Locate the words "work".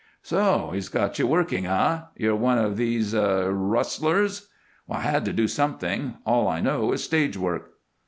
7.37-7.73